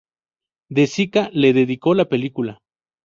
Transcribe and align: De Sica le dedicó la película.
De 0.71 0.87
Sica 0.87 1.29
le 1.31 1.53
dedicó 1.53 1.93
la 1.93 2.05
película. 2.05 2.57